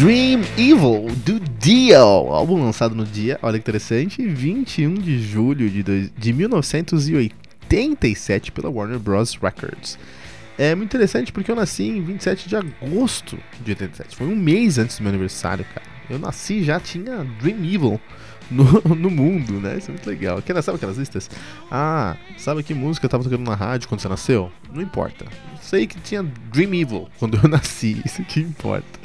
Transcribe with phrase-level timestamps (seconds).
[0.00, 5.82] Dream Evil do Dio, álbum lançado no dia, olha que interessante, 21 de julho de,
[5.82, 9.34] dois, de 1987 pela Warner Bros.
[9.34, 9.98] Records.
[10.56, 14.78] É muito interessante porque eu nasci em 27 de agosto de 87, foi um mês
[14.78, 15.99] antes do meu aniversário, cara.
[16.10, 18.00] Eu nasci já tinha Dream Evil
[18.50, 19.78] no, no mundo, né?
[19.78, 20.42] Isso é muito legal.
[20.42, 21.30] Quer sabe aquelas listas?
[21.70, 24.50] Ah, sabe que música eu tava tocando na rádio quando você nasceu?
[24.72, 25.24] Não importa.
[25.62, 26.22] Sei que tinha
[26.52, 28.98] Dream Evil quando eu nasci, isso que importa.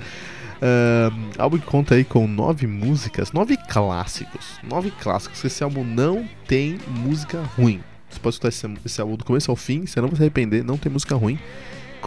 [0.56, 4.60] Uh, álbum que conta aí com nove músicas, nove clássicos.
[4.64, 5.44] Nove clássicos.
[5.44, 7.84] Esse álbum não tem música ruim.
[8.10, 10.64] Você pode escutar esse, esse álbum do começo ao fim, você não vai se arrepender,
[10.64, 11.38] não tem música ruim.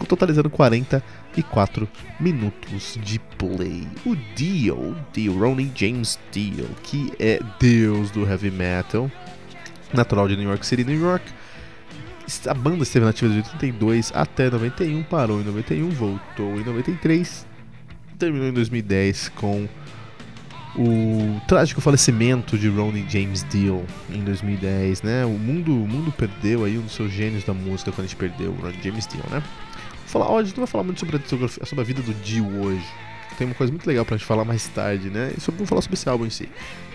[0.05, 1.87] Totalizando 44
[2.19, 3.87] minutos de play.
[4.05, 9.11] O Dio, Dio, Ronnie James Dio, que é deus do heavy metal,
[9.93, 11.25] natural de New York City, New York.
[12.47, 17.49] A banda esteve nativa de 82 até 91, parou em 91, voltou em 93
[18.19, 19.67] terminou em 2010 com
[20.75, 25.25] o trágico falecimento de Ronnie James Dio em 2010, né?
[25.25, 28.17] O mundo, o mundo perdeu aí um dos seus gênios da música quando a gente
[28.17, 29.41] perdeu o Ronnie James Dio, né?
[30.09, 32.13] Vou falar, ó, a gente não vai falar muito sobre a, sobre a vida do
[32.15, 32.85] Dio hoje.
[33.37, 35.31] Tem uma coisa muito legal pra gente falar mais tarde, né?
[35.37, 36.49] E sobre, vamos falar sobre esse álbum em si.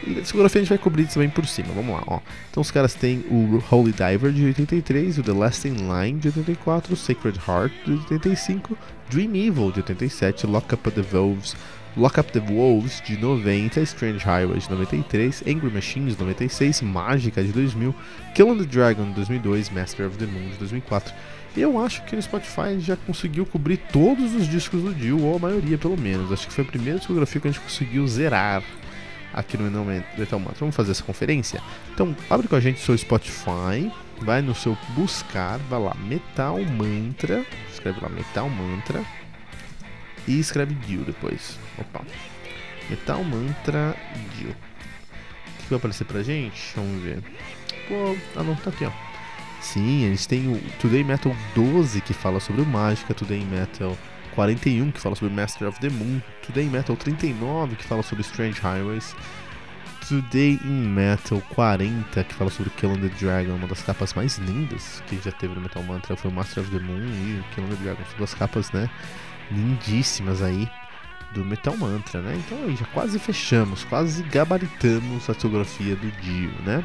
[0.04, 2.20] E a discografia a gente vai cobrir também por cima, vamos lá, ó.
[2.50, 6.28] Então os caras têm o Holy Diver de 83, o The Last in Line de
[6.28, 8.76] 84, o Sacred Heart de 85,
[9.08, 11.56] Dream Evil de 87, Lock Up the Wolves,
[11.96, 17.44] Lock Up the Wolves de 90, Strange Highway de 93, Angry Machines de 96, Mágica
[17.44, 17.94] de 2000,
[18.34, 21.14] Kill the Dragon de 2002, Master of the Moon de 2004.
[21.56, 25.38] Eu acho que no Spotify já conseguiu cobrir todos os discos do Dio, ou a
[25.38, 26.32] maioria pelo menos.
[26.32, 28.62] Acho que foi a primeira discografia que a gente conseguiu zerar
[29.32, 29.84] aqui no
[30.18, 30.56] Metal Mantra.
[30.60, 31.62] Vamos fazer essa conferência?
[31.92, 36.58] Então, abre com a gente o seu Spotify, vai no seu buscar, vai lá, Metal
[36.64, 39.04] Mantra, escreve lá Metal Mantra
[40.26, 41.58] e escreve Dio depois.
[41.78, 42.04] Opa.
[42.90, 43.96] Metal Mantra
[44.36, 44.50] Dio.
[44.50, 46.72] O que vai aparecer pra gente?
[46.74, 47.22] Vamos ver.
[47.88, 49.13] Pô, ah não, tá aqui ó.
[49.64, 53.96] Sim, gente tem o Today Metal 12 que fala sobre o Mágica, Today Metal
[54.34, 58.60] 41 que fala sobre Master of the Moon, Today Metal 39 que fala sobre Strange
[58.60, 59.16] Highways,
[60.06, 64.36] Today in Metal 40 que fala sobre Kill on the Dragon, uma das capas mais
[64.36, 67.54] lindas que já teve no Metal Mantra foi o Master of the Moon e o
[67.54, 68.88] Kill on the Dragon, são duas capas, né,
[69.50, 70.70] lindíssimas aí
[71.32, 72.36] do Metal Mantra, né?
[72.36, 76.84] Então aí já quase fechamos, quase gabaritamos a discografia do Dio, né?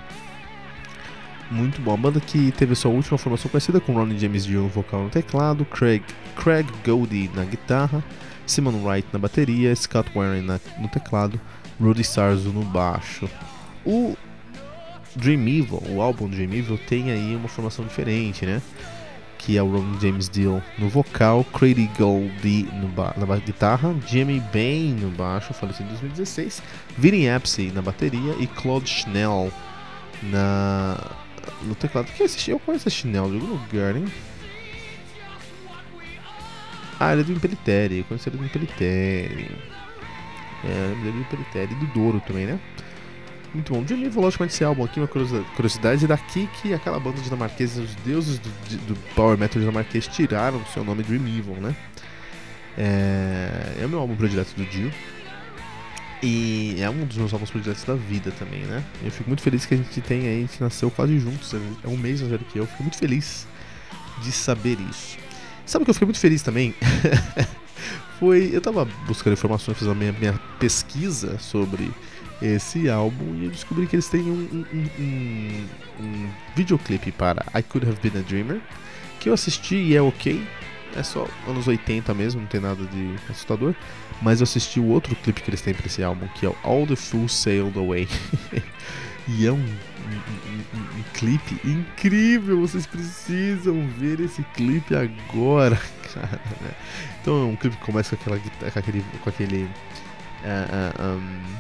[1.52, 1.94] Muito bom.
[1.94, 5.10] A banda que teve sua última formação conhecida com Ronnie James Dio no vocal no
[5.10, 6.04] teclado, Craig,
[6.36, 8.04] Craig Goldie na guitarra,
[8.46, 11.40] Simon Wright na bateria, Scott Warren na, no teclado,
[11.80, 13.30] Rudy Sarzo no baixo.
[13.86, 14.16] O
[15.16, 18.62] Dream Evil, o álbum Dream Evil, tem aí uma formação diferente, né?
[19.38, 22.90] Que é o Ronnie James Dio no vocal, Craig Goldie no
[23.26, 26.62] na guitarra, Jimmy Bain no baixo, falecido em 2016,
[26.98, 29.52] Vinny Appice na bateria e Claude Schnell
[30.24, 30.98] na
[31.64, 32.12] no teclado.
[32.12, 34.06] Que esse, eu conheço esse chinelo de algum lugar, hein?
[37.00, 38.00] Ah, ele é do Impelitere.
[38.00, 39.52] Eu conheço ele do Impelitere.
[40.64, 42.60] É, ele é do Impelitere e do Douro também, né?
[43.54, 43.82] Muito bom.
[43.82, 47.96] Dream Evil, logicamente, esse álbum aqui, uma curiosidade, é daqui que aquela banda dinamarquesa, os
[47.96, 48.50] deuses do,
[48.86, 51.76] do Power Metal dinamarquês, tiraram o seu nome Dream Evil, né?
[52.78, 54.92] É, é o meu álbum predileto do Dio.
[56.22, 58.84] E é um dos meus álbuns prediletos da vida também, né?
[59.04, 61.88] Eu fico muito feliz que a gente tem aí, a gente nasceu quase juntos, é
[61.88, 62.68] um mês mais velho que eu.
[62.68, 63.48] Fico muito feliz
[64.22, 65.18] de saber isso.
[65.66, 66.76] Sabe o que eu fiquei muito feliz também?
[68.20, 68.50] Foi.
[68.52, 71.90] Eu tava buscando informações, fiz a minha, minha pesquisa sobre
[72.42, 75.68] esse álbum e eu descobri que eles têm um, um, um,
[76.00, 78.62] um videoclipe para I Could Have Been a Dreamer,
[79.20, 80.46] que eu assisti e é ok.
[80.96, 83.76] É só anos 80 mesmo, não tem nada de assustador.
[84.22, 86.56] Mas eu assisti o outro clipe que eles têm pra esse álbum, que é o
[86.64, 88.08] All the Fools Sailed Away.
[89.28, 95.80] e é um, um, um, um, clipe incrível, vocês precisam ver esse clipe agora,
[96.14, 96.42] cara.
[97.22, 99.06] Então é um clipe que começa com, aquela, com aquele.
[99.24, 99.64] Com aquele
[100.44, 101.60] uh,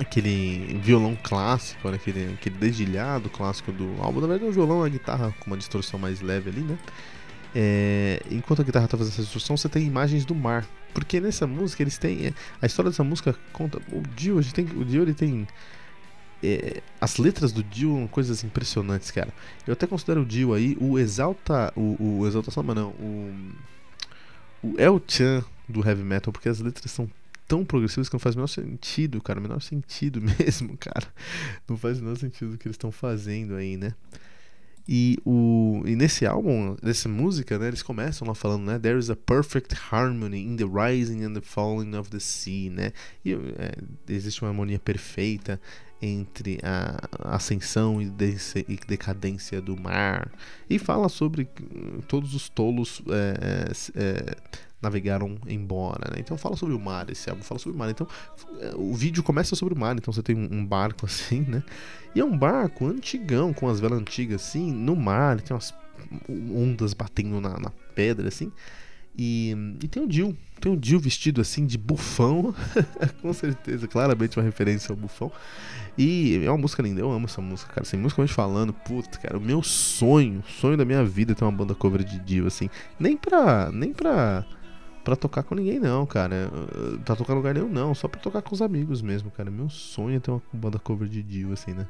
[0.00, 1.96] aquele violão clássico, né?
[1.96, 4.20] aquele, aquele dedilhado clássico do álbum.
[4.20, 6.78] Na verdade, é um violão, a guitarra com uma distorção mais leve ali, né?
[7.54, 10.66] É, enquanto a guitarra está fazendo essa distorção, você tem imagens do mar.
[10.92, 12.26] Porque nessa música eles têm.
[12.26, 13.80] É, a história dessa música conta.
[13.92, 15.46] O Dio, tem, o Dio ele tem.
[16.42, 19.32] É, as letras do Dio são coisas impressionantes, cara.
[19.66, 21.72] Eu até considero o Dio aí o exalta.
[21.76, 22.90] O, o exaltação, mas não.
[22.90, 23.52] O,
[24.62, 27.08] o El Chan do heavy metal, porque as letras são
[27.46, 29.38] tão progressivas que não faz o menor sentido, cara.
[29.38, 31.06] O menor sentido mesmo, cara.
[31.68, 33.94] Não faz o menor sentido o que eles estão fazendo aí, né?
[34.88, 39.10] E, o, e nesse álbum, nessa música, né, eles começam lá falando, né, There is
[39.10, 42.92] a perfect harmony in the rising and the falling of the sea, né?
[43.22, 43.74] E é,
[44.08, 45.60] existe uma harmonia perfeita
[46.00, 48.08] entre a ascensão e
[48.86, 50.30] decadência do mar.
[50.70, 51.48] E fala sobre
[52.06, 54.36] todos os tolos é, é, é
[54.80, 56.10] navegaram embora.
[56.12, 56.18] Né?
[56.20, 57.90] Então fala sobre o mar, esse álbum fala sobre o mar.
[57.90, 58.06] Então
[58.76, 61.62] o vídeo começa sobre o mar, então você tem um, barco assim, né?
[62.14, 65.74] E é um barco antigão, com as velas antigas assim, no mar, tem umas
[66.28, 68.52] ondas batendo na, na pedra assim.
[69.20, 69.52] E,
[69.82, 72.54] e, tem o Jill, tem o Jill vestido assim de bufão,
[73.20, 75.32] com certeza, claramente uma referência ao bufão.
[75.96, 77.82] E é uma música linda, eu amo essa música, cara.
[77.82, 81.50] Assim, musicalmente falando, puta, cara, o meu sonho, sonho da minha vida é ter uma
[81.50, 82.70] banda cover de Jill, assim.
[83.00, 83.72] Nem pra.
[83.72, 84.46] Nem pra
[85.08, 86.50] pra tocar com ninguém, não, cara.
[87.02, 87.94] Pra tocar no lugar nenhum, não.
[87.94, 89.50] Só pra tocar com os amigos mesmo, cara.
[89.50, 91.86] Meu sonho é ter uma banda cover de Dio, assim, né?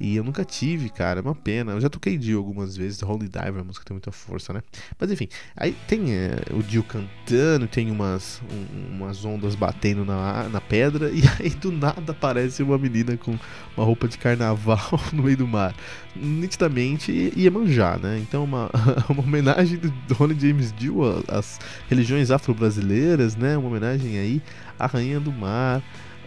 [0.00, 1.72] E eu nunca tive, cara, é uma pena.
[1.72, 4.62] Eu já toquei Dio algumas vezes, Holy Diver, a música tem muita força, né?
[4.98, 10.48] Mas enfim, aí tem é, o Dio cantando, tem umas, um, umas ondas batendo na,
[10.48, 13.38] na pedra, e aí do nada aparece uma menina com
[13.76, 15.74] uma roupa de carnaval no meio do mar.
[16.16, 18.18] Nitidamente Iemanjá, né?
[18.18, 18.70] Então, uma,
[19.08, 23.56] uma homenagem do Ronnie James Dio às religiões afro-brasileiras, né?
[23.56, 24.42] Uma homenagem aí
[24.78, 25.80] à Rainha do Mar,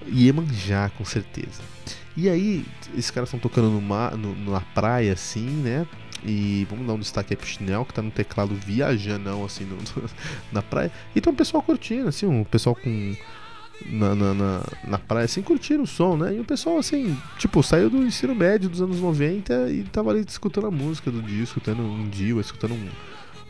[0.07, 1.61] Iemanjá, com certeza.
[2.17, 5.85] E aí, esses caras estão tocando no mar, no, na praia, assim, né?
[6.23, 9.77] E vamos dar um destaque aí pro Chinel, que tá no teclado viajando, assim, no,
[10.51, 10.91] na praia.
[11.15, 13.15] E tem um pessoal curtindo, assim, um pessoal com.
[13.87, 16.33] Na, na, na, na, praia, assim, curtindo o som, né?
[16.33, 20.23] E o pessoal, assim, tipo, saiu do ensino médio dos anos 90 e tava ali
[20.25, 22.89] escutando a música do disco, escutando um Dio, escutando um,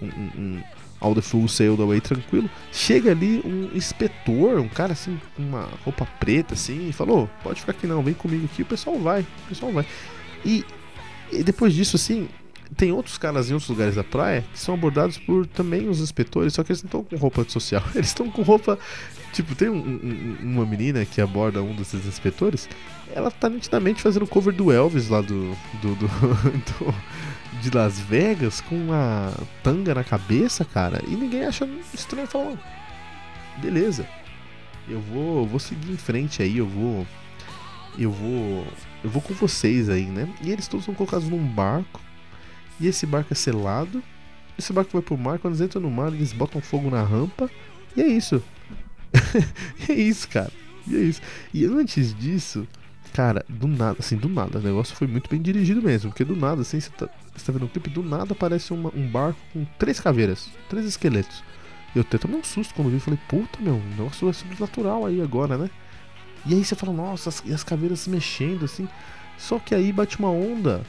[0.02, 0.64] um, um
[1.06, 2.50] All the Fools Sailed Away tranquilo.
[2.72, 7.60] Chega ali um inspetor, um cara assim, com uma roupa preta assim, e falou: pode
[7.60, 8.64] ficar aqui não, vem comigo aqui.
[8.64, 9.86] O pessoal vai, o pessoal vai.
[10.44, 10.66] E,
[11.32, 12.28] e depois disso, assim,
[12.76, 16.54] tem outros caras em outros lugares da praia que são abordados por também os inspetores,
[16.54, 18.80] só que eles não estão com roupa social, eles estão com roupa.
[19.34, 22.70] Tipo, tem um, um, uma menina que aborda um desses inspetores,
[23.14, 26.08] ela tá nitidamente fazendo cover do Elvis lá do, do, do,
[26.80, 26.96] do
[27.62, 32.58] de Las Vegas com uma tanga na cabeça, cara, e ninguém acha estranho falar,
[33.62, 34.08] beleza,
[34.88, 37.08] eu vou, vou seguir em frente aí, eu vou,
[37.98, 38.68] eu vou,
[39.04, 40.30] eu vou com vocês aí, né?
[40.42, 42.00] E eles todos são colocados num barco,
[42.80, 44.04] e esse barco é selado,
[44.58, 47.50] esse barco vai pro mar, quando eles entram no mar, eles botam fogo na rampa,
[47.96, 48.42] e é isso.
[49.88, 50.52] e é isso, cara.
[50.88, 51.22] E é isso.
[51.54, 52.68] E antes disso,
[53.14, 56.36] cara, do nada, assim, do nada, o negócio foi muito bem dirigido mesmo, porque do
[56.36, 59.40] nada, assim, você tá, você tá vendo um clipe, do nada aparece uma, um barco
[59.54, 61.44] com três caveiras, três esqueletos.
[61.96, 65.22] Eu até tomei um susto quando vi, falei, puta meu, o negócio é sobrenatural aí
[65.22, 65.70] agora, né?
[66.46, 68.88] E aí você fala, nossa, as, e as caveiras se mexendo assim.
[69.38, 70.84] Só que aí bate uma onda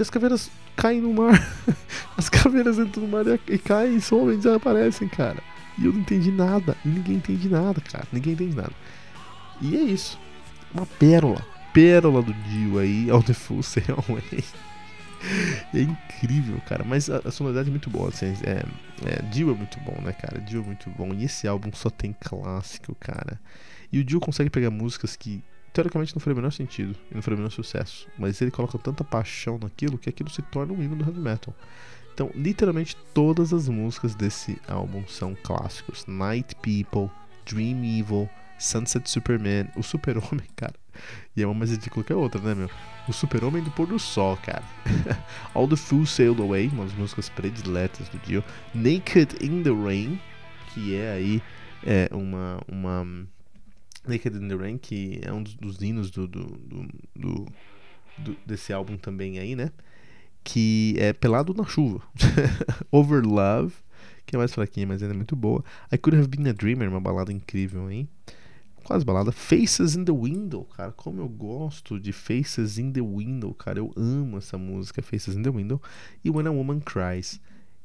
[0.00, 1.38] e as caveiras caem no mar.
[2.16, 5.42] as caveiras entram no mar e, caem e somem desaparecem, cara.
[5.78, 6.74] E eu não entendi nada.
[6.84, 8.06] E ninguém entende nada, cara.
[8.10, 8.72] Ninguém entende nada.
[9.60, 10.18] E é isso.
[10.72, 11.44] Uma pérola.
[11.74, 13.96] Pérola do Dio aí, All the Full Sail
[15.74, 16.82] é incrível, cara.
[16.82, 18.08] Mas a, a sonoridade é muito boa.
[18.08, 18.64] Assim, é,
[19.06, 20.40] é, Dio é muito bom, né, cara?
[20.40, 21.12] Dio é muito bom.
[21.12, 23.38] E esse álbum só tem clássico, cara.
[23.92, 25.42] E o Dio consegue pegar músicas que
[25.72, 28.08] teoricamente não faria o menor sentido e não faria o menor sucesso.
[28.18, 31.54] Mas ele coloca tanta paixão naquilo que aquilo se torna um hino do heavy metal.
[32.12, 36.04] Então, literalmente todas as músicas desse álbum são clássicos.
[36.06, 37.10] Night People,
[37.46, 40.74] Dream Evil, Sunset Superman, o Super-Homem, cara.
[41.34, 42.68] E é uma mais ridícula que a outra, né, meu?
[43.08, 44.62] O Super-Homem do Pôr do Sol, cara.
[45.54, 48.44] All the Fools Sailed Away, uma das músicas prediletas do Dio.
[48.74, 50.20] Naked in the Rain,
[50.74, 51.42] que é aí
[51.82, 53.26] é uma, uma
[54.06, 56.46] Naked in the Rain, que é um dos, dos hinos do, do,
[57.14, 57.46] do,
[58.18, 59.70] do, desse álbum também aí, né?
[60.42, 62.02] Que é Pelado na Chuva.
[62.90, 63.74] Over Love,
[64.24, 65.62] que é mais fraquinha, mas ainda é muito boa.
[65.92, 68.08] I Could Have Been a Dreamer, uma balada incrível, hein?
[68.84, 69.30] Quase balada.
[69.30, 70.90] Faces in the Window, cara.
[70.92, 73.78] Como eu gosto de Faces in the Window, cara.
[73.78, 75.80] Eu amo essa música, Faces in the Window.
[76.24, 77.40] E When a Woman Cries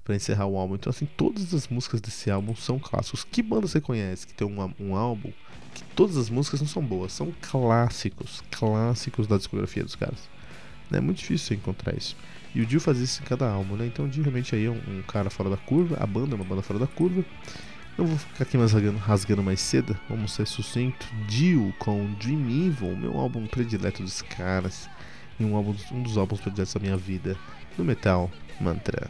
[0.05, 0.75] para encerrar o álbum.
[0.75, 3.25] Então, assim, todas as músicas desse álbum são clássicos.
[3.29, 5.31] Que banda você conhece que tem um, um álbum
[5.73, 10.29] que todas as músicas não são boas, são clássicos, clássicos da discografia dos caras.
[10.93, 12.15] É muito difícil encontrar isso.
[12.53, 13.87] E o Dio faz isso em cada álbum, né?
[13.87, 16.35] Então o Dio realmente aí é um, um, cara fora da curva, a banda é
[16.35, 17.25] uma banda fora da curva.
[17.97, 21.05] Não vou ficar aqui mais rasgando, rasgando mais cedo, vamos ser sucinto.
[21.27, 24.87] Dio com Dream Evil, meu álbum predileto dos caras.
[25.37, 27.35] E um, álbum, um dos álbuns prediletos da minha vida,
[27.77, 28.31] no Metal
[28.61, 29.09] Mantra.